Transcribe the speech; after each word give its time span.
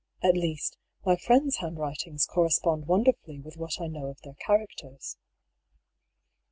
At 0.23 0.33
least, 0.35 0.79
my 1.05 1.15
friends' 1.15 1.57
handwritings 1.57 2.25
correspond 2.25 2.87
wonderfully 2.87 3.39
with 3.39 3.55
what 3.55 3.79
I 3.79 3.85
know 3.85 4.07
of 4.07 4.19
their 4.23 4.33
char 4.39 4.65
acters." 4.65 5.15